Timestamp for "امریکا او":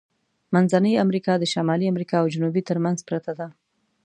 1.93-2.27